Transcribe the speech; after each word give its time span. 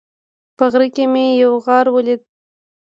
په 0.57 0.65
غره 0.71 0.87
کې 0.95 1.05
مې 1.13 1.25
یو 1.41 1.53
غار 1.65 1.85
ولید 1.95 2.21